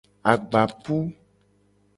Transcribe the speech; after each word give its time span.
Agbapu. 0.31 0.97